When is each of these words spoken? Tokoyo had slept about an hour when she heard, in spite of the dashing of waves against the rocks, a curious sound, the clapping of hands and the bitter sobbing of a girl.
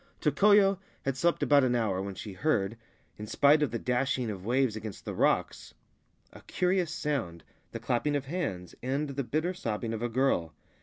Tokoyo 0.19 0.79
had 1.03 1.15
slept 1.15 1.43
about 1.43 1.63
an 1.63 1.75
hour 1.75 2.01
when 2.01 2.15
she 2.15 2.33
heard, 2.33 2.75
in 3.19 3.27
spite 3.27 3.61
of 3.61 3.69
the 3.69 3.77
dashing 3.77 4.31
of 4.31 4.43
waves 4.43 4.75
against 4.75 5.05
the 5.05 5.13
rocks, 5.13 5.75
a 6.33 6.41
curious 6.47 6.91
sound, 6.91 7.43
the 7.71 7.79
clapping 7.79 8.15
of 8.15 8.25
hands 8.25 8.73
and 8.81 9.09
the 9.09 9.23
bitter 9.23 9.53
sobbing 9.53 9.93
of 9.93 10.01
a 10.01 10.09
girl. 10.09 10.55